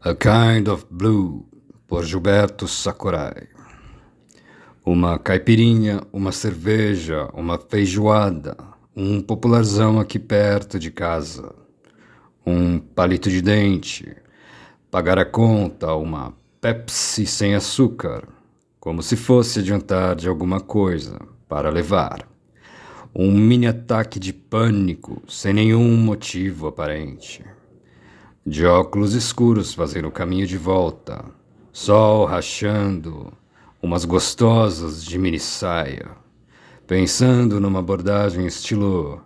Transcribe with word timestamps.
A 0.00 0.14
Kind 0.14 0.68
of 0.68 0.86
Blue, 0.88 1.44
por 1.88 2.04
Gilberto 2.04 2.68
Sakurai. 2.68 3.48
Uma 4.86 5.18
caipirinha, 5.18 6.00
uma 6.12 6.30
cerveja, 6.30 7.28
uma 7.34 7.58
feijoada, 7.58 8.56
um 8.94 9.20
popularzão 9.20 9.98
aqui 9.98 10.20
perto 10.20 10.78
de 10.78 10.92
casa, 10.92 11.52
um 12.46 12.78
palito 12.78 13.28
de 13.28 13.42
dente, 13.42 14.16
pagar 14.88 15.18
a 15.18 15.24
conta, 15.24 15.92
uma 15.94 16.32
Pepsi 16.60 17.26
sem 17.26 17.56
açúcar, 17.56 18.22
como 18.78 19.02
se 19.02 19.16
fosse 19.16 19.58
adiantar 19.58 20.14
de 20.14 20.28
alguma 20.28 20.60
coisa 20.60 21.18
para 21.48 21.70
levar. 21.70 22.24
Um 23.12 23.32
mini 23.32 23.66
ataque 23.66 24.20
de 24.20 24.32
pânico 24.32 25.20
sem 25.26 25.52
nenhum 25.52 25.96
motivo 25.96 26.68
aparente 26.68 27.44
de 28.48 28.64
óculos 28.64 29.14
escuros 29.14 29.74
fazendo 29.74 30.08
o 30.08 30.12
caminho 30.12 30.46
de 30.46 30.56
volta, 30.56 31.24
sol 31.72 32.24
rachando, 32.24 33.32
umas 33.82 34.04
gostosas 34.04 35.04
de 35.04 35.18
mini 35.18 35.38
saia, 35.38 36.08
pensando 36.86 37.60
numa 37.60 37.80
abordagem 37.80 38.46
estilo 38.46 39.22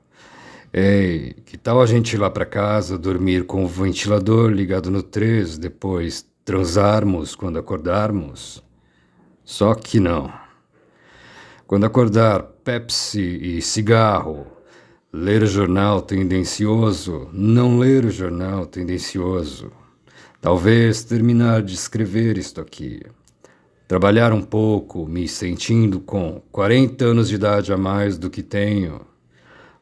Ei, 0.75 1.35
que 1.45 1.59
tal 1.59 1.83
a 1.83 1.87
gente 1.87 2.15
ir 2.15 2.19
lá 2.19 2.31
para 2.31 2.47
casa 2.47 2.97
dormir 2.97 3.45
com 3.45 3.63
o 3.63 3.69
ventilador 3.69 4.51
ligado 4.51 4.91
no 4.91 5.03
3, 5.03 5.59
depois 5.59 6.27
transarmos 6.47 7.35
quando 7.35 7.59
acordarmos? 7.59 8.63
Só 9.45 9.75
que 9.75 10.01
não. 10.01 10.33
Quando 11.67 11.85
acordar, 11.85 12.43
Pepsi 12.65 13.21
e 13.21 13.61
cigarro, 13.61 14.47
Ler 15.15 15.43
o 15.43 15.47
jornal 15.47 16.01
tendencioso, 16.01 17.29
não 17.35 17.79
ler 17.79 18.07
o 18.07 18.11
jornal 18.11 18.65
tendencioso. 18.65 19.71
Talvez 20.41 21.05
terminar 21.05 21.61
de 21.61 21.75
escrever 21.75 22.39
isto 22.39 22.63
aqui. 22.63 23.03
Trabalhar 23.87 24.33
um 24.33 24.41
pouco, 24.41 25.07
me 25.07 25.29
sentindo 25.29 26.01
com 26.01 26.41
40 26.51 27.05
anos 27.05 27.29
de 27.29 27.35
idade 27.35 27.75
a 27.75 27.77
mais 27.77 28.17
do 28.17 28.31
que 28.31 28.43
tenho. 28.43 29.03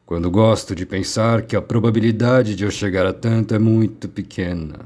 Quando 0.05 0.29
gosto 0.29 0.75
de 0.75 0.85
pensar 0.85 1.43
que 1.43 1.55
a 1.55 1.61
probabilidade 1.61 2.53
de 2.53 2.65
eu 2.65 2.69
chegar 2.69 3.05
a 3.05 3.13
tanto 3.13 3.55
é 3.55 3.59
muito 3.59 4.09
pequena. 4.09 4.79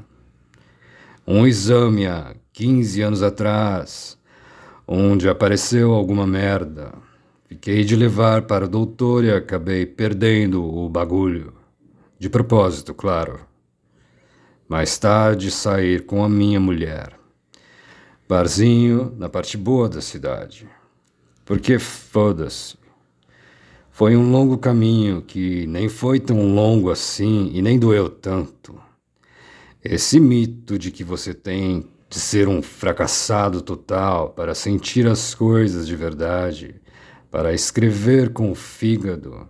Um 1.25 1.47
exame 1.47 2.05
há 2.05 2.35
15 2.53 3.01
anos 3.01 3.23
atrás, 3.23 4.15
onde 4.87 5.27
apareceu 5.27 5.91
alguma 5.91 6.27
merda. 6.27 6.93
Fiquei 7.55 7.85
de 7.85 7.95
levar 7.95 8.41
para 8.41 8.65
o 8.65 8.67
doutor 8.67 9.23
e 9.23 9.31
acabei 9.31 9.85
perdendo 9.85 10.61
o 10.61 10.89
bagulho. 10.89 11.53
De 12.19 12.29
propósito, 12.29 12.93
claro. 12.93 13.39
Mais 14.67 14.97
tarde 14.97 15.49
sair 15.49 16.05
com 16.05 16.21
a 16.21 16.27
minha 16.27 16.59
mulher. 16.59 17.17
Barzinho 18.27 19.15
na 19.17 19.29
parte 19.29 19.57
boa 19.57 19.87
da 19.87 20.01
cidade. 20.01 20.67
Porque 21.45 21.79
foda-se. 21.79 22.75
Foi 23.89 24.17
um 24.17 24.29
longo 24.29 24.57
caminho 24.57 25.21
que 25.21 25.65
nem 25.65 25.87
foi 25.87 26.19
tão 26.19 26.53
longo 26.53 26.91
assim 26.91 27.51
e 27.53 27.61
nem 27.61 27.79
doeu 27.79 28.09
tanto. 28.09 28.77
Esse 29.81 30.19
mito 30.19 30.77
de 30.77 30.91
que 30.91 31.05
você 31.05 31.33
tem 31.33 31.87
de 32.09 32.19
ser 32.19 32.49
um 32.49 32.61
fracassado 32.61 33.61
total 33.61 34.31
para 34.31 34.53
sentir 34.53 35.07
as 35.07 35.33
coisas 35.33 35.87
de 35.87 35.95
verdade 35.95 36.81
para 37.35 37.53
escrever 37.53 38.31
com 38.31 38.49
o 38.49 38.55
fígado, 38.55 39.45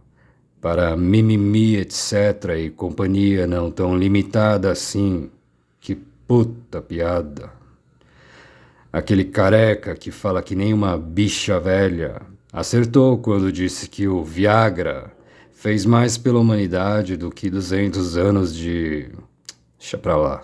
para 0.59 0.97
mimimi, 0.97 1.75
etc. 1.75 2.57
e 2.57 2.71
companhia 2.71 3.45
não 3.45 3.69
tão 3.69 3.95
limitada 3.95 4.71
assim. 4.71 5.29
Que 5.79 5.93
puta 5.93 6.81
piada. 6.81 7.51
Aquele 8.91 9.23
careca 9.23 9.95
que 9.95 10.09
fala 10.09 10.41
que 10.41 10.55
nem 10.55 10.73
uma 10.73 10.97
bicha 10.97 11.59
velha 11.59 12.23
acertou 12.51 13.19
quando 13.19 13.51
disse 13.51 13.87
que 13.87 14.07
o 14.07 14.23
Viagra 14.23 15.11
fez 15.51 15.85
mais 15.85 16.17
pela 16.17 16.39
humanidade 16.39 17.15
do 17.15 17.29
que 17.29 17.51
200 17.51 18.17
anos 18.17 18.55
de. 18.55 19.11
Deixa 19.77 19.95
pra 19.95 20.17
lá. 20.17 20.41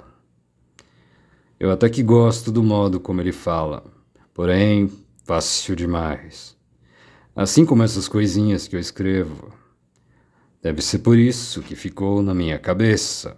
Eu 1.59 1.71
até 1.71 1.89
que 1.89 2.03
gosto 2.03 2.51
do 2.51 2.61
modo 2.61 2.99
como 2.99 3.19
ele 3.19 3.31
fala, 3.31 3.83
porém, 4.31 4.91
fácil 5.25 5.75
demais. 5.75 6.60
Assim 7.33 7.65
como 7.65 7.81
essas 7.81 8.09
coisinhas 8.09 8.67
que 8.67 8.75
eu 8.75 8.79
escrevo. 8.79 9.53
Deve 10.61 10.81
ser 10.81 10.99
por 10.99 11.17
isso 11.17 11.61
que 11.61 11.77
ficou 11.77 12.21
na 12.21 12.33
minha 12.33 12.59
cabeça. 12.59 13.37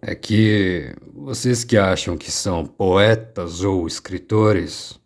É 0.00 0.14
que 0.14 0.94
vocês 1.14 1.64
que 1.64 1.78
acham 1.78 2.18
que 2.18 2.30
são 2.30 2.66
poetas 2.66 3.62
ou 3.62 3.86
escritores, 3.86 5.00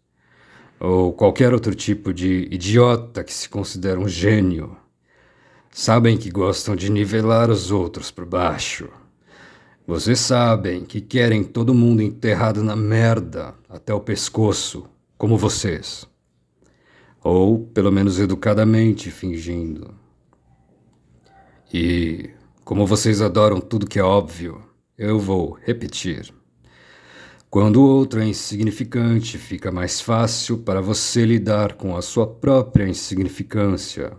ou 0.81 1.13
qualquer 1.13 1.55
outro 1.55 1.77
tipo 1.77 2.13
de 2.13 2.49
idiota 2.51 3.23
que 3.23 3.33
se 3.33 3.49
considera 3.49 4.01
um 4.01 4.09
gênio, 4.09 4.77
sabem 5.71 6.19
que 6.19 6.29
gostam 6.29 6.75
de 6.75 6.91
nivelar 6.91 7.51
os 7.51 7.71
outros 7.71 8.11
por 8.11 8.27
baixo. 8.27 8.91
Vocês 9.87 10.19
sabem 10.19 10.85
que 10.85 11.01
querem 11.01 11.45
todo 11.45 11.73
mundo 11.73 12.03
enterrado 12.03 12.65
na 12.65 12.75
merda 12.75 13.55
até 13.69 13.95
o 13.95 14.01
pescoço, 14.01 14.87
como 15.17 15.39
vocês 15.39 16.12
ou 17.23 17.67
pelo 17.67 17.93
menos 17.93 18.19
educadamente 18.19 19.11
fingindo. 19.11 19.95
E, 21.73 22.31
como 22.65 22.87
vocês 22.87 23.23
adoram 23.23 23.61
tudo 23.61 23.87
que 23.87 23.99
é 23.99 24.03
óbvio, 24.03 24.63
eu 24.99 25.19
vou 25.19 25.59
repetir. 25.63 26.33
Quando 27.49 27.83
o 27.83 27.87
outro 27.87 28.21
é 28.21 28.27
insignificante, 28.27 29.37
fica 29.37 29.71
mais 29.71 30.01
fácil 30.01 30.59
para 30.59 30.81
você 30.81 31.25
lidar 31.25 31.75
com 31.75 31.97
a 31.97 32.03
sua 32.03 32.27
própria 32.27 32.89
insignificância. 32.89 34.17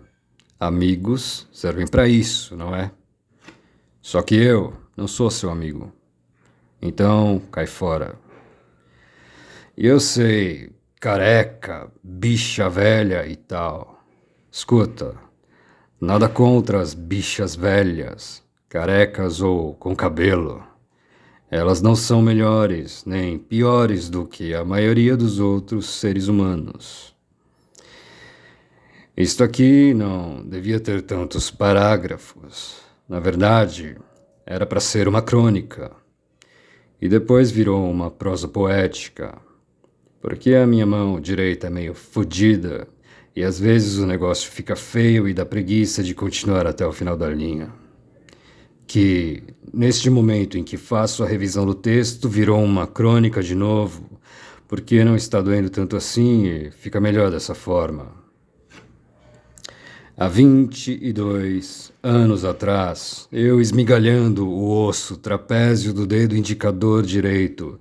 Amigos 0.59 1.47
servem 1.51 1.87
para 1.87 2.07
isso, 2.07 2.55
não 2.55 2.75
é? 2.75 2.91
Só 4.01 4.21
que 4.21 4.35
eu 4.35 4.73
não 4.95 5.07
sou 5.07 5.31
seu 5.31 5.49
amigo. 5.49 5.91
Então, 6.81 7.41
cai 7.51 7.65
fora. 7.65 8.19
E 9.75 9.87
eu 9.87 9.99
sei, 9.99 10.71
careca, 11.03 11.91
bicha 12.01 12.69
velha 12.69 13.27
e 13.27 13.35
tal. 13.35 14.01
Escuta, 14.49 15.13
nada 15.99 16.29
contra 16.29 16.79
as 16.79 16.93
bichas 16.93 17.57
velhas, 17.57 18.41
carecas 18.69 19.41
ou 19.41 19.73
com 19.73 19.93
cabelo. 19.93 20.63
Elas 21.51 21.81
não 21.81 21.93
são 21.93 22.21
melhores 22.21 23.03
nem 23.05 23.37
piores 23.37 24.07
do 24.07 24.25
que 24.25 24.55
a 24.55 24.63
maioria 24.63 25.17
dos 25.17 25.41
outros 25.41 25.87
seres 25.89 26.29
humanos. 26.29 27.13
Isto 29.17 29.43
aqui 29.43 29.93
não 29.93 30.41
devia 30.47 30.79
ter 30.79 31.01
tantos 31.01 31.51
parágrafos. 31.51 32.77
Na 33.09 33.19
verdade, 33.19 33.97
era 34.45 34.65
para 34.65 34.79
ser 34.79 35.09
uma 35.09 35.21
crônica. 35.21 35.91
E 37.01 37.09
depois 37.09 37.51
virou 37.51 37.91
uma 37.91 38.09
prosa 38.09 38.47
poética 38.47 39.37
porque 40.23 40.55
a 40.55 40.65
minha 40.65 40.85
mão 40.85 41.19
direita 41.19 41.67
é 41.67 41.69
meio 41.69 41.93
fodida 41.93 42.87
e 43.35 43.43
às 43.43 43.59
vezes 43.59 43.97
o 43.97 44.05
negócio 44.05 44.49
fica 44.49 44.73
feio 44.73 45.27
e 45.27 45.33
dá 45.33 45.45
preguiça 45.45 46.01
de 46.01 46.15
continuar 46.15 46.65
até 46.65 46.87
o 46.87 46.93
final 46.93 47.17
da 47.17 47.27
linha. 47.27 47.73
Que, 48.87 49.43
neste 49.73 50.09
momento 50.09 50.57
em 50.57 50.63
que 50.63 50.77
faço 50.77 51.25
a 51.25 51.27
revisão 51.27 51.65
do 51.65 51.75
texto, 51.75 52.29
virou 52.29 52.63
uma 52.63 52.87
crônica 52.87 53.43
de 53.43 53.53
novo, 53.53 54.17
porque 54.65 55.03
não 55.03 55.17
está 55.17 55.41
doendo 55.41 55.69
tanto 55.69 55.97
assim 55.97 56.45
e 56.45 56.71
fica 56.71 57.01
melhor 57.01 57.29
dessa 57.29 57.53
forma. 57.53 58.23
Há 60.15 60.29
22 60.29 61.91
anos 62.01 62.45
atrás, 62.45 63.27
eu 63.29 63.59
esmigalhando 63.59 64.47
o 64.47 64.85
osso 64.85 65.17
trapézio 65.17 65.91
do 65.91 66.05
dedo 66.05 66.37
indicador 66.37 67.03
direito, 67.03 67.77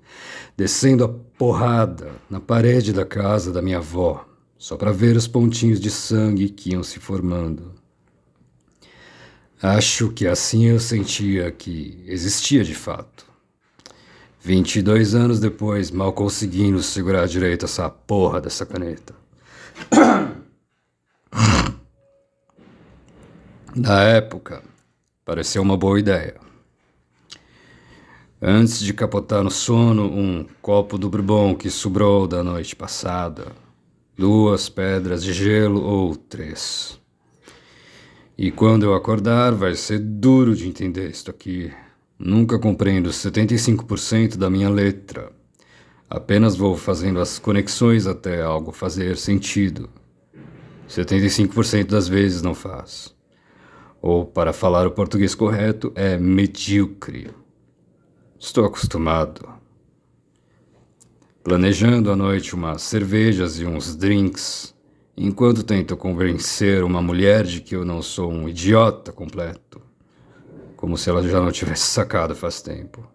descendo 0.57 1.05
a 1.05 1.09
porrada 1.09 2.13
na 2.29 2.41
parede 2.41 2.93
da 2.93 3.05
casa 3.05 3.53
da 3.53 3.63
minha 3.63 3.79
avó, 3.79 4.27
só 4.59 4.77
para 4.77 4.93
ver 4.93 5.17
os 5.17 5.27
pontinhos 5.27 5.81
de 5.81 5.91
sangue 5.91 6.49
que 6.49 6.71
iam 6.71 6.83
se 6.83 6.99
formando. 6.99 7.73
Acho 9.63 10.11
que 10.11 10.27
assim 10.27 10.67
eu 10.67 10.81
sentia 10.81 11.51
que 11.53 12.03
existia 12.07 12.65
de 12.65 12.75
fato. 12.75 13.25
22 14.41 15.15
anos 15.15 15.39
depois, 15.39 15.93
mal 15.93 16.13
conseguindo 16.13 16.83
segurar 16.83 17.29
direito 17.29 17.65
essa 17.65 17.89
porra 17.89 18.41
dessa 18.41 18.67
caneta. 18.67 19.15
Na 23.75 24.03
época, 24.03 24.63
pareceu 25.25 25.63
uma 25.63 25.77
boa 25.77 25.99
ideia. 25.99 26.35
Antes 28.45 28.81
de 28.81 28.93
capotar 28.93 29.45
no 29.45 29.53
sono, 29.53 30.03
um 30.03 30.45
copo 30.61 30.99
do 30.99 31.09
bourbon 31.09 31.55
que 31.55 31.71
sobrou 31.71 32.27
da 32.27 32.43
noite 32.43 32.75
passada, 32.75 33.53
duas 34.19 34.69
pedras 34.69 35.23
de 35.23 35.33
gelo 35.33 35.81
ou 35.81 36.17
três. 36.17 37.01
E 38.37 38.51
quando 38.51 38.83
eu 38.83 38.95
acordar, 38.95 39.53
vai 39.53 39.77
ser 39.77 40.01
duro 40.01 40.57
de 40.57 40.67
entender 40.67 41.09
isto 41.09 41.31
aqui. 41.31 41.73
Nunca 42.19 42.59
compreendo 42.59 43.11
75% 43.11 44.37
da 44.37 44.51
minha 44.51 44.69
letra. 44.69 45.31
Apenas 46.11 46.57
vou 46.57 46.77
fazendo 46.77 47.21
as 47.21 47.39
conexões 47.39 48.09
até 48.09 48.43
algo 48.43 48.73
fazer 48.73 49.17
sentido. 49.19 49.89
75% 50.89 51.85
das 51.85 52.09
vezes 52.09 52.43
não 52.43 52.57
faz. 52.57 53.15
Ou, 54.01 54.27
para 54.27 54.53
falar 54.53 54.85
o 54.85 54.91
português 54.91 55.33
correto, 55.33 55.93
é 55.95 56.19
medíocre. 56.19 57.31
Estou 58.45 58.65
acostumado. 58.65 59.49
Planejando 61.45 62.11
à 62.11 62.17
noite 62.17 62.57
umas 62.57 62.83
cervejas 62.83 63.61
e 63.61 63.65
uns 63.65 63.95
drinks, 63.95 64.75
enquanto 65.17 65.63
tento 65.63 65.97
convencer 65.97 66.83
uma 66.83 67.01
mulher 67.01 67.45
de 67.45 67.61
que 67.61 67.77
eu 67.77 67.85
não 67.85 68.03
sou 68.03 68.33
um 68.33 68.49
idiota 68.49 69.13
completo, 69.13 69.81
como 70.77 70.99
se 70.99 71.09
ela 71.09 71.23
já 71.23 71.41
não 71.41 71.53
tivesse 71.53 71.85
sacado 71.85 72.35
faz 72.35 72.61
tempo. 72.61 73.09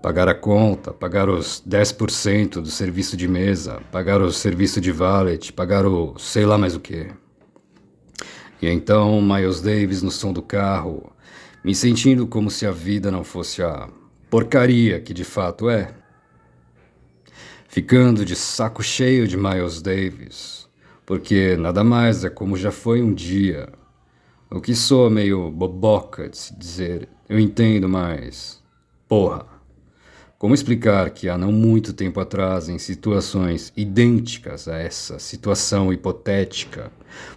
Pagar 0.00 0.28
a 0.28 0.34
conta, 0.34 0.92
pagar 0.92 1.28
os 1.28 1.60
10% 1.68 2.60
do 2.60 2.70
serviço 2.70 3.16
de 3.16 3.26
mesa, 3.26 3.82
pagar 3.90 4.22
o 4.22 4.30
serviço 4.30 4.80
de 4.80 4.92
valet, 4.92 5.52
pagar 5.52 5.84
o 5.84 6.16
sei 6.16 6.46
lá 6.46 6.56
mais 6.56 6.76
o 6.76 6.80
que. 6.80 7.10
E 8.62 8.68
então 8.68 9.20
Miles 9.20 9.60
Davis 9.60 10.00
no 10.00 10.12
som 10.12 10.32
do 10.32 10.42
carro, 10.42 11.12
me 11.62 11.74
sentindo 11.74 12.26
como 12.26 12.50
se 12.50 12.66
a 12.66 12.70
vida 12.70 13.10
não 13.10 13.22
fosse 13.22 13.62
a 13.62 13.88
porcaria 14.30 15.00
que 15.00 15.12
de 15.12 15.24
fato 15.24 15.68
é. 15.68 15.94
Ficando 17.68 18.24
de 18.24 18.34
saco 18.34 18.82
cheio 18.82 19.28
de 19.28 19.36
Miles 19.36 19.80
Davis, 19.80 20.68
porque 21.06 21.56
nada 21.56 21.84
mais 21.84 22.24
é 22.24 22.30
como 22.30 22.56
já 22.56 22.72
foi 22.72 23.02
um 23.02 23.14
dia. 23.14 23.68
O 24.50 24.60
que 24.60 24.74
soa 24.74 25.08
meio 25.08 25.50
boboca 25.50 26.28
de 26.28 26.36
se 26.36 26.56
dizer, 26.58 27.08
eu 27.28 27.38
entendo 27.38 27.88
mais. 27.88 28.60
Porra. 29.06 29.49
Como 30.40 30.54
explicar 30.54 31.10
que 31.10 31.28
há 31.28 31.36
não 31.36 31.52
muito 31.52 31.92
tempo 31.92 32.18
atrás, 32.18 32.66
em 32.70 32.78
situações 32.78 33.70
idênticas 33.76 34.68
a 34.68 34.78
essa 34.78 35.18
situação 35.18 35.92
hipotética, 35.92 36.90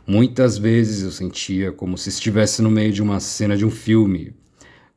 muitas 0.07 0.57
vezes 0.57 1.03
eu 1.03 1.11
sentia 1.11 1.73
como 1.73 1.97
se 1.97 2.07
estivesse 2.07 2.61
no 2.61 2.71
meio 2.71 2.93
de 2.93 3.03
uma 3.03 3.19
cena 3.19 3.57
de 3.57 3.65
um 3.65 3.69
filme, 3.69 4.33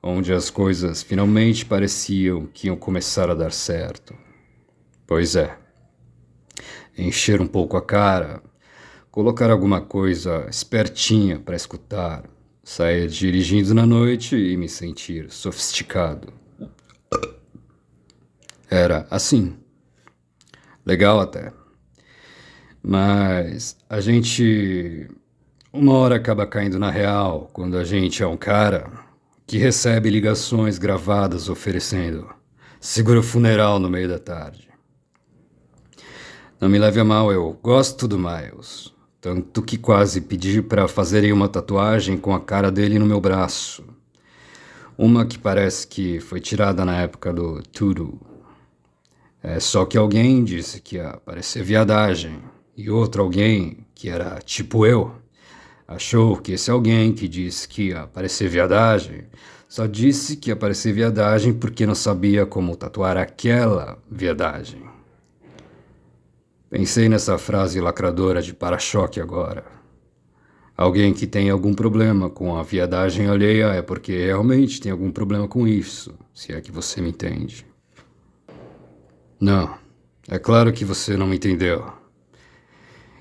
onde 0.00 0.32
as 0.32 0.50
coisas 0.50 1.02
finalmente 1.02 1.66
pareciam 1.66 2.46
que 2.46 2.68
iam 2.68 2.76
começar 2.76 3.28
a 3.28 3.34
dar 3.34 3.50
certo? 3.50 4.14
Pois 5.04 5.34
é. 5.34 5.58
Encher 6.96 7.40
um 7.40 7.48
pouco 7.48 7.76
a 7.76 7.82
cara, 7.82 8.40
colocar 9.10 9.50
alguma 9.50 9.80
coisa 9.80 10.46
espertinha 10.48 11.40
para 11.40 11.56
escutar, 11.56 12.22
sair 12.62 13.08
dirigindo 13.08 13.74
na 13.74 13.84
noite 13.84 14.36
e 14.36 14.56
me 14.56 14.68
sentir 14.68 15.28
sofisticado. 15.28 16.45
Era 18.70 19.06
assim. 19.10 19.56
Legal 20.84 21.20
até. 21.20 21.52
Mas 22.82 23.76
a 23.88 24.00
gente 24.00 25.08
uma 25.72 25.92
hora 25.92 26.16
acaba 26.16 26.46
caindo 26.46 26.78
na 26.78 26.90
real 26.90 27.50
quando 27.52 27.76
a 27.76 27.84
gente 27.84 28.22
é 28.22 28.26
um 28.26 28.36
cara 28.36 28.90
que 29.46 29.58
recebe 29.58 30.08
ligações 30.08 30.78
gravadas 30.78 31.48
oferecendo 31.50 32.26
seguro 32.80 33.22
funeral 33.22 33.78
no 33.78 33.90
meio 33.90 34.08
da 34.08 34.18
tarde. 34.18 34.68
Não 36.58 36.68
me 36.68 36.78
leve 36.78 36.98
a 36.98 37.04
mal, 37.04 37.30
eu 37.30 37.52
gosto 37.62 38.08
do 38.08 38.18
Miles. 38.18 38.94
Tanto 39.20 39.60
que 39.60 39.76
quase 39.76 40.22
pedi 40.22 40.62
para 40.62 40.88
fazerem 40.88 41.32
uma 41.32 41.48
tatuagem 41.48 42.16
com 42.16 42.34
a 42.34 42.40
cara 42.40 42.70
dele 42.70 42.98
no 42.98 43.04
meu 43.04 43.20
braço. 43.20 43.84
Uma 44.96 45.26
que 45.26 45.38
parece 45.38 45.86
que 45.86 46.20
foi 46.20 46.40
tirada 46.40 46.84
na 46.84 46.96
época 47.02 47.32
do 47.32 47.60
Tudo. 47.62 48.18
É 49.48 49.60
só 49.60 49.84
que 49.86 49.96
alguém 49.96 50.42
disse 50.42 50.80
que 50.80 50.96
ia 50.96 51.20
parecer 51.24 51.62
viadagem, 51.62 52.42
e 52.76 52.90
outro 52.90 53.22
alguém, 53.22 53.86
que 53.94 54.08
era 54.08 54.40
tipo 54.40 54.84
eu, 54.84 55.12
achou 55.86 56.36
que 56.36 56.50
esse 56.50 56.68
alguém 56.68 57.12
que 57.12 57.28
disse 57.28 57.68
que 57.68 57.90
ia 57.90 58.08
parecer 58.08 58.48
viadagem 58.48 59.22
só 59.68 59.86
disse 59.86 60.36
que 60.36 60.50
ia 60.50 60.56
parecer 60.56 60.92
viadagem 60.92 61.54
porque 61.54 61.86
não 61.86 61.94
sabia 61.94 62.44
como 62.44 62.74
tatuar 62.74 63.16
aquela 63.16 64.02
viadagem. 64.10 64.82
Pensei 66.68 67.08
nessa 67.08 67.38
frase 67.38 67.80
lacradora 67.80 68.42
de 68.42 68.52
para-choque 68.52 69.20
agora. 69.20 69.64
Alguém 70.76 71.14
que 71.14 71.24
tem 71.24 71.50
algum 71.50 71.72
problema 71.72 72.28
com 72.28 72.56
a 72.56 72.64
viadagem 72.64 73.28
alheia 73.28 73.66
é 73.66 73.80
porque 73.80 74.26
realmente 74.26 74.80
tem 74.80 74.90
algum 74.90 75.12
problema 75.12 75.46
com 75.46 75.68
isso, 75.68 76.18
se 76.34 76.52
é 76.52 76.60
que 76.60 76.72
você 76.72 77.00
me 77.00 77.10
entende. 77.10 77.64
Não, 79.38 79.76
é 80.28 80.38
claro 80.38 80.72
que 80.72 80.84
você 80.84 81.16
não 81.16 81.26
me 81.26 81.36
entendeu. 81.36 81.92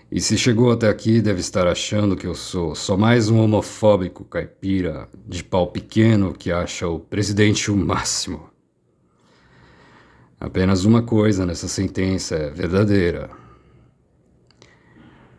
E 0.10 0.22
se 0.22 0.38
chegou 0.38 0.72
até 0.72 0.88
aqui, 0.88 1.22
deve 1.22 1.42
estar 1.42 1.68
achando 1.68 2.16
que 2.16 2.26
eu 2.26 2.34
sou 2.34 2.74
só 2.74 2.96
mais 2.96 3.30
um 3.30 3.40
homofóbico 3.40 4.24
caipira 4.24 5.10
de 5.28 5.44
pau 5.44 5.68
pequeno 5.68 6.34
que 6.34 6.52
acha 6.52 6.88
o 6.88 7.00
presidente 7.00 7.70
o 7.70 7.76
máximo. 7.76 8.50
Apenas 10.40 10.86
uma 10.86 11.04
coisa 11.04 11.46
nessa 11.46 11.68
sentença 11.68 12.36
é 12.36 12.50
verdadeira. 12.50 13.30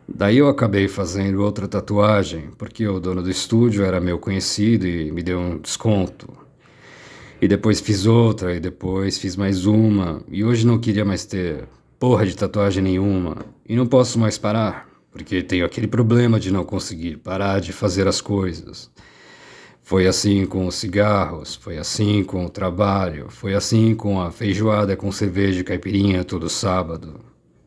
Daí 0.07 0.37
eu 0.39 0.49
acabei 0.49 0.89
fazendo 0.89 1.43
outra 1.43 1.67
tatuagem, 1.67 2.51
porque 2.59 2.87
o 2.87 3.01
dono 3.01 3.23
do 3.23 3.31
estúdio 3.31 3.83
era 3.83 4.01
meu 4.01 4.19
conhecido 4.19 4.87
e 4.87 5.11
me 5.11 5.23
deu 5.23 5.39
um 5.39 5.59
desconto. 5.59 6.46
E 7.41 7.47
depois 7.47 7.81
fiz 7.81 8.07
outra, 8.07 8.55
e 8.55 8.61
depois 8.61 9.19
fiz 9.19 9.37
mais 9.37 9.67
uma, 9.67 10.23
e 10.29 10.43
hoje 10.43 10.67
não 10.67 10.79
queria 10.79 11.05
mais 11.05 11.27
ter 11.27 11.69
porra 11.99 12.25
de 12.25 12.35
tatuagem 12.35 12.83
nenhuma. 12.83 13.37
E 13.69 13.77
não 13.77 13.87
posso 13.87 14.19
mais 14.19 14.39
parar, 14.39 14.89
porque 15.11 15.43
tenho 15.43 15.67
aquele 15.67 15.87
problema 15.87 16.41
de 16.41 16.51
não 16.51 16.65
conseguir 16.65 17.19
parar 17.19 17.61
de 17.61 17.73
fazer 17.73 18.09
as 18.09 18.23
coisas. 18.23 18.91
Foi 19.83 20.07
assim 20.07 20.47
com 20.47 20.67
os 20.67 20.77
cigarros, 20.77 21.55
foi 21.55 21.79
assim 21.79 22.25
com 22.25 22.45
o 22.45 22.51
trabalho, 22.51 23.27
foi 23.29 23.55
assim 23.55 23.95
com 23.95 24.21
a 24.21 24.33
feijoada 24.33 24.97
com 24.97 25.13
cerveja 25.13 25.61
e 25.61 25.65
caipirinha 25.65 26.25
todo 26.25 26.49
sábado. 26.49 27.21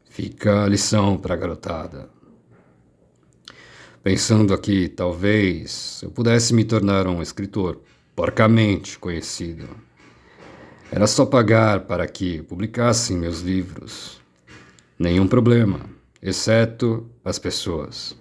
Fica 0.10 0.64
a 0.64 0.68
lição 0.68 1.16
pra 1.16 1.36
garotada. 1.36 2.10
Pensando 4.02 4.54
aqui, 4.54 4.90
talvez 4.90 6.02
eu 6.04 6.10
pudesse 6.10 6.54
me 6.54 6.66
tornar 6.66 7.06
um 7.08 7.22
escritor 7.22 7.80
porcamente 8.20 9.00
conhecido. 9.00 9.66
Era 10.92 11.08
só 11.08 11.26
pagar 11.26 11.86
para 11.86 12.06
que 12.06 12.44
publicassem 12.44 13.18
meus 13.18 13.40
livros. 13.40 14.20
Nenhum 15.00 15.26
problema, 15.26 15.80
exceto 16.22 17.10
as 17.24 17.40
pessoas. 17.40 18.14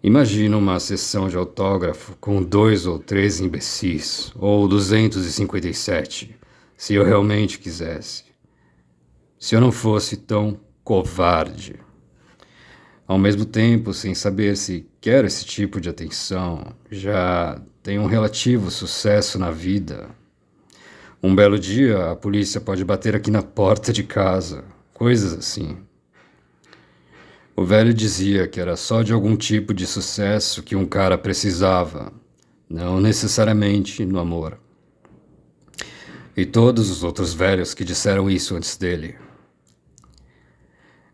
Imagina 0.00 0.56
uma 0.56 0.78
sessão 0.78 1.28
de 1.28 1.36
autógrafo 1.36 2.16
com 2.20 2.40
dois 2.40 2.86
ou 2.86 3.00
três 3.00 3.40
imbecis, 3.40 4.32
ou 4.36 4.68
257, 4.68 6.36
se 6.76 6.94
eu 6.94 7.04
realmente 7.04 7.58
quisesse. 7.58 8.26
Se 9.40 9.56
eu 9.56 9.60
não 9.60 9.72
fosse 9.72 10.18
tão 10.18 10.60
covarde. 10.84 11.80
Ao 13.08 13.18
mesmo 13.18 13.44
tempo, 13.44 13.92
sem 13.92 14.14
saber 14.14 14.56
se 14.56 14.88
quero 15.00 15.26
esse 15.26 15.44
tipo 15.44 15.80
de 15.80 15.88
atenção, 15.88 16.64
já 16.88 17.60
tenho 17.82 18.02
um 18.02 18.06
relativo 18.06 18.70
sucesso 18.70 19.38
na 19.38 19.50
vida. 19.50 20.10
Um 21.22 21.34
belo 21.34 21.58
dia, 21.58 22.10
a 22.10 22.16
polícia 22.16 22.60
pode 22.60 22.84
bater 22.84 23.14
aqui 23.14 23.30
na 23.30 23.42
porta 23.42 23.92
de 23.92 24.02
casa, 24.02 24.64
coisas 24.92 25.32
assim. 25.32 25.78
O 27.56 27.64
velho 27.64 27.92
dizia 27.92 28.46
que 28.46 28.60
era 28.60 28.76
só 28.76 29.02
de 29.02 29.12
algum 29.12 29.36
tipo 29.36 29.74
de 29.74 29.86
sucesso 29.86 30.62
que 30.62 30.76
um 30.76 30.86
cara 30.86 31.18
precisava, 31.18 32.12
não 32.68 33.00
necessariamente 33.00 34.04
no 34.04 34.18
amor. 34.18 34.58
E 36.36 36.46
todos 36.46 36.90
os 36.90 37.02
outros 37.02 37.34
velhos 37.34 37.74
que 37.74 37.84
disseram 37.84 38.30
isso 38.30 38.56
antes 38.56 38.76
dele. 38.76 39.16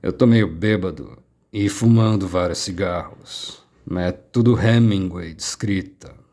Eu 0.02 0.12
tô 0.12 0.26
meio 0.26 0.46
bêbado 0.46 1.18
e 1.52 1.68
fumando 1.68 2.28
vários 2.28 2.58
cigarros. 2.58 3.64
Método 3.85 4.61
Hemingway 4.61 5.35
de 5.35 5.42
escrita. 5.42 6.25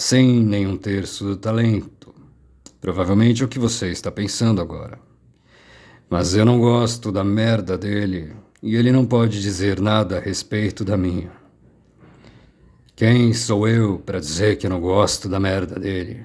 Sem 0.00 0.44
nenhum 0.44 0.76
terço 0.76 1.24
do 1.24 1.36
talento. 1.36 2.14
Provavelmente 2.80 3.42
é 3.42 3.44
o 3.44 3.48
que 3.48 3.58
você 3.58 3.88
está 3.88 4.12
pensando 4.12 4.62
agora. 4.62 4.96
Mas 6.08 6.36
eu 6.36 6.44
não 6.44 6.60
gosto 6.60 7.10
da 7.10 7.24
merda 7.24 7.76
dele 7.76 8.32
e 8.62 8.76
ele 8.76 8.92
não 8.92 9.04
pode 9.04 9.42
dizer 9.42 9.80
nada 9.80 10.18
a 10.18 10.20
respeito 10.20 10.84
da 10.84 10.96
minha. 10.96 11.32
Quem 12.94 13.32
sou 13.32 13.66
eu 13.66 13.98
para 13.98 14.20
dizer 14.20 14.56
que 14.56 14.66
eu 14.66 14.70
não 14.70 14.80
gosto 14.80 15.28
da 15.28 15.40
merda 15.40 15.80
dele? 15.80 16.24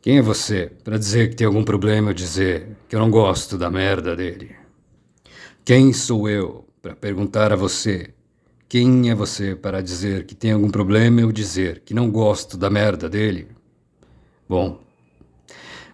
Quem 0.00 0.16
é 0.16 0.22
você 0.22 0.72
para 0.82 0.96
dizer 0.96 1.28
que 1.28 1.36
tem 1.36 1.46
algum 1.46 1.62
problema 1.62 2.08
eu 2.08 2.14
dizer 2.14 2.74
que 2.88 2.96
eu 2.96 3.00
não 3.00 3.10
gosto 3.10 3.58
da 3.58 3.70
merda 3.70 4.16
dele? 4.16 4.56
Quem 5.62 5.92
sou 5.92 6.26
eu 6.26 6.66
para 6.80 6.96
perguntar 6.96 7.52
a 7.52 7.56
você? 7.56 8.14
Quem 8.74 9.08
é 9.08 9.14
você 9.14 9.54
para 9.54 9.80
dizer 9.80 10.26
que 10.26 10.34
tem 10.34 10.50
algum 10.50 10.68
problema 10.68 11.20
eu 11.20 11.30
dizer 11.30 11.82
que 11.84 11.94
não 11.94 12.10
gosto 12.10 12.56
da 12.56 12.68
merda 12.68 13.08
dele? 13.08 13.46
Bom, 14.48 14.80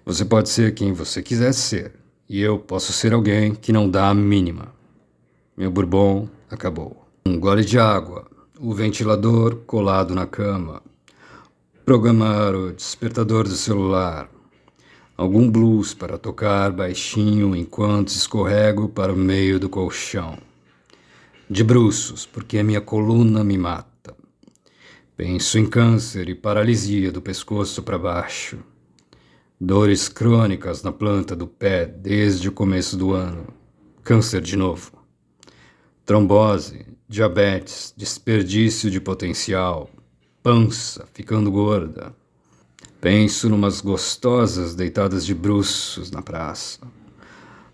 você 0.02 0.24
pode 0.24 0.48
ser 0.48 0.72
quem 0.72 0.90
você 0.94 1.22
quiser 1.22 1.52
ser, 1.52 1.92
e 2.26 2.40
eu 2.40 2.58
posso 2.58 2.90
ser 2.90 3.12
alguém 3.12 3.54
que 3.54 3.70
não 3.70 3.86
dá 3.86 4.08
a 4.08 4.14
mínima. 4.14 4.72
Meu 5.54 5.70
bourbon 5.70 6.26
acabou. 6.50 7.06
Um 7.26 7.38
gole 7.38 7.66
de 7.66 7.78
água, 7.78 8.26
o 8.58 8.72
ventilador 8.72 9.56
colado 9.66 10.14
na 10.14 10.26
cama, 10.26 10.82
programar 11.84 12.54
o 12.54 12.72
despertador 12.72 13.44
do 13.44 13.56
celular, 13.56 14.26
algum 15.18 15.50
blues 15.50 15.92
para 15.92 16.16
tocar 16.16 16.72
baixinho 16.72 17.54
enquanto 17.54 18.08
escorrego 18.08 18.88
para 18.88 19.12
o 19.12 19.16
meio 19.18 19.60
do 19.60 19.68
colchão. 19.68 20.49
De 21.52 21.64
bruços, 21.64 22.24
porque 22.24 22.58
a 22.58 22.62
minha 22.62 22.80
coluna 22.80 23.42
me 23.42 23.58
mata. 23.58 24.14
Penso 25.16 25.58
em 25.58 25.66
câncer 25.68 26.28
e 26.28 26.34
paralisia 26.36 27.10
do 27.10 27.20
pescoço 27.20 27.82
para 27.82 27.98
baixo. 27.98 28.60
Dores 29.60 30.08
crônicas 30.08 30.84
na 30.84 30.92
planta 30.92 31.34
do 31.34 31.48
pé 31.48 31.86
desde 31.86 32.48
o 32.48 32.52
começo 32.52 32.96
do 32.96 33.12
ano. 33.12 33.48
Câncer 34.04 34.40
de 34.40 34.54
novo. 34.54 34.92
Trombose, 36.06 36.86
diabetes, 37.08 37.92
desperdício 37.96 38.88
de 38.88 39.00
potencial, 39.00 39.90
pança 40.44 41.04
ficando 41.12 41.50
gorda. 41.50 42.14
Penso 43.00 43.48
numas 43.48 43.80
gostosas 43.80 44.76
deitadas 44.76 45.26
de 45.26 45.34
bruços 45.34 46.12
na 46.12 46.22
praça. 46.22 46.78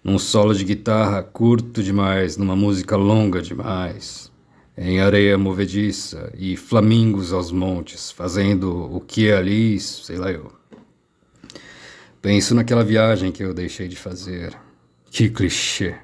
Num 0.06 0.20
solo 0.20 0.54
de 0.54 0.64
guitarra 0.64 1.20
curto 1.20 1.82
demais, 1.82 2.36
numa 2.36 2.54
música 2.54 2.94
longa 2.94 3.42
demais. 3.42 4.30
Em 4.78 5.00
areia 5.00 5.36
movediça 5.36 6.32
e 6.38 6.56
flamingos 6.56 7.32
aos 7.32 7.50
montes, 7.50 8.12
fazendo 8.12 8.72
o 8.94 9.00
que 9.00 9.26
é 9.26 9.36
ali, 9.36 9.80
sei 9.80 10.16
lá 10.16 10.30
eu. 10.30 10.52
Penso 12.22 12.54
naquela 12.54 12.84
viagem 12.84 13.32
que 13.32 13.42
eu 13.42 13.52
deixei 13.52 13.88
de 13.88 13.96
fazer. 13.96 14.56
Que 15.10 15.28
clichê. 15.28 15.96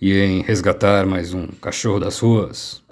E 0.00 0.12
em 0.12 0.42
resgatar 0.42 1.04
mais 1.04 1.34
um 1.34 1.48
cachorro 1.48 1.98
das 1.98 2.20
ruas. 2.20 2.84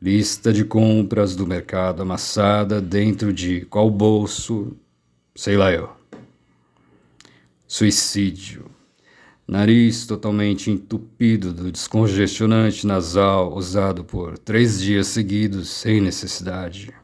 Lista 0.00 0.54
de 0.54 0.64
compras 0.64 1.36
do 1.36 1.46
mercado 1.46 2.00
amassada 2.00 2.80
dentro 2.80 3.30
de 3.30 3.66
qual 3.66 3.90
bolso? 3.90 4.74
Sei 5.36 5.54
lá 5.54 5.70
eu. 5.70 5.90
Suicídio. 7.68 8.73
Nariz 9.46 10.06
totalmente 10.06 10.70
entupido 10.70 11.52
do 11.52 11.70
descongestionante 11.70 12.86
nasal 12.86 13.54
usado 13.54 14.02
por 14.02 14.38
três 14.38 14.80
dias 14.80 15.08
seguidos 15.08 15.68
sem 15.68 16.00
necessidade. 16.00 16.94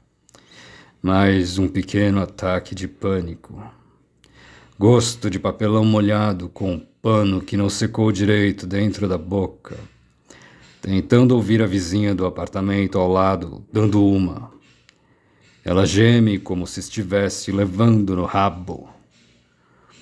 Mais 1.02 1.58
um 1.58 1.68
pequeno 1.68 2.18
ataque 2.18 2.74
de 2.74 2.88
pânico. 2.88 3.62
Gosto 4.78 5.28
de 5.28 5.38
papelão 5.38 5.84
molhado 5.84 6.48
com 6.48 6.72
um 6.72 6.86
pano 7.02 7.42
que 7.42 7.58
não 7.58 7.68
secou 7.68 8.10
direito 8.10 8.66
dentro 8.66 9.06
da 9.06 9.18
boca. 9.18 9.76
Tentando 10.80 11.36
ouvir 11.36 11.60
a 11.60 11.66
vizinha 11.66 12.14
do 12.14 12.24
apartamento 12.24 12.98
ao 12.98 13.06
lado 13.06 13.66
dando 13.70 14.02
uma. 14.02 14.50
Ela 15.62 15.84
geme 15.84 16.38
como 16.38 16.66
se 16.66 16.80
estivesse 16.80 17.52
levando 17.52 18.16
no 18.16 18.24
rabo. 18.24 18.88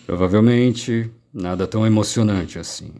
Provavelmente 0.07 1.11
nada 1.33 1.67
tão 1.67 1.87
emocionante 1.87 2.59
assim. 2.59 2.93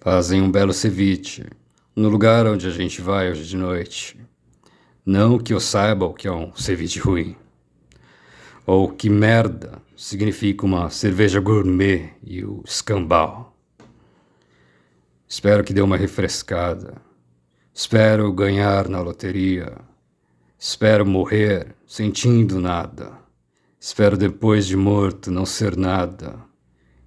Fazem 0.00 0.42
um 0.42 0.50
belo 0.50 0.72
ceviche 0.72 1.46
no 1.94 2.08
lugar 2.08 2.46
onde 2.46 2.66
a 2.66 2.70
gente 2.70 3.00
vai 3.00 3.30
hoje 3.30 3.46
de 3.46 3.56
noite. 3.56 4.18
Não 5.04 5.38
que 5.38 5.52
eu 5.52 5.60
saiba 5.60 6.06
o 6.06 6.14
que 6.14 6.26
é 6.26 6.32
um 6.32 6.54
ceviche 6.54 6.98
ruim 6.98 7.36
ou 8.66 8.88
que 8.88 9.10
merda 9.10 9.82
significa 9.96 10.64
uma 10.64 10.90
cerveja 10.90 11.40
gourmet 11.40 12.12
e 12.22 12.44
o 12.44 12.62
escambau. 12.64 13.56
Espero 15.28 15.64
que 15.64 15.72
dê 15.72 15.80
uma 15.80 15.96
refrescada. 15.96 17.00
Espero 17.74 18.32
ganhar 18.32 18.88
na 18.88 19.00
loteria. 19.00 19.78
Espero 20.58 21.06
morrer 21.06 21.74
sentindo 21.86 22.60
nada. 22.60 23.21
Espero 23.84 24.16
depois 24.16 24.64
de 24.64 24.76
morto 24.76 25.28
não 25.28 25.44
ser 25.44 25.76
nada 25.76 26.38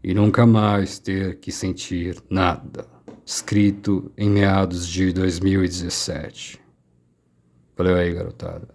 e 0.04 0.14
nunca 0.14 0.46
mais 0.46 1.00
ter 1.00 1.40
que 1.40 1.50
sentir 1.50 2.22
nada. 2.30 2.86
Escrito 3.26 4.12
em 4.18 4.30
meados 4.30 4.86
de 4.86 5.14
2017. 5.14 6.60
Valeu 7.78 7.96
aí, 7.96 8.14
garotada. 8.14 8.75